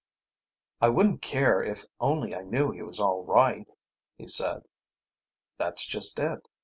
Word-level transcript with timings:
"I 0.81 0.89
wouldn't 0.89 1.21
care 1.21 1.61
if 1.61 1.85
only 1.99 2.33
I 2.33 2.41
knew 2.41 2.71
he 2.71 2.81
was 2.81 2.99
all 2.99 3.23
right," 3.23 3.67
he 4.17 4.27
said. 4.27 4.63
"That's 5.59 5.85
just 5.85 6.17
it. 6.17 6.47